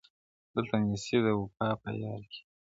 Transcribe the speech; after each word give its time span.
دلته 0.53 0.75
نېستي 0.89 1.17
ده 1.25 1.31
وفا 1.39 1.69
په 1.81 1.89
یار 2.03 2.21
کي- 2.31 2.41